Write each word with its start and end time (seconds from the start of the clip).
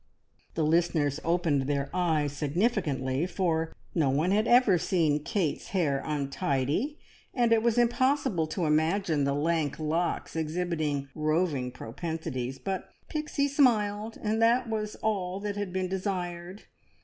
The 0.55 0.63
listeners 0.65 1.19
opened 1.23 1.67
their 1.67 1.87
eyes 1.93 2.33
significantly, 2.33 3.27
for 3.27 3.71
no 3.93 4.09
one 4.09 4.31
had 4.31 4.47
ever 4.47 4.79
seen 4.79 5.23
Kate's 5.23 5.67
hair 5.67 6.01
untidy, 6.03 6.97
and 7.35 7.53
it 7.53 7.61
was 7.61 7.77
impossible 7.77 8.47
to 8.47 8.65
imagine 8.65 9.25
the 9.25 9.35
lank 9.35 9.77
locks 9.77 10.35
exhibiting 10.35 11.09
roving 11.13 11.69
propensities; 11.71 12.57
but 12.57 12.89
Pixie 13.09 13.47
smiled, 13.47 14.17
and 14.23 14.41
that 14.41 14.67
was 14.67 14.95
all 15.03 15.39
that 15.41 15.55
had 15.55 15.71
been 15.71 15.87
desired. 15.87 16.63